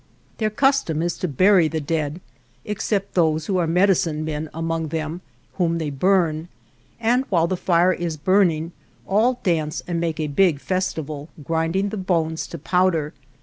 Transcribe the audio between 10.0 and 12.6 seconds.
a big fes tival, grinding the bones to